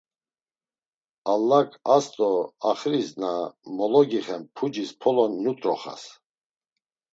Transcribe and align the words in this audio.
Allak 1.33 1.69
as 1.95 2.05
do 2.17 2.29
axiris 2.71 3.09
na 3.21 3.31
mologixen 3.77 4.41
pucis 4.55 4.91
polo 5.01 5.23
nut̆roxas. 5.43 6.03